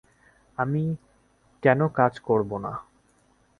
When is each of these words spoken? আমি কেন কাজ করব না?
আমি 0.57 0.83
কেন 1.63 1.79
কাজ 1.97 2.13
করব 2.19 2.49
না? 2.57 2.73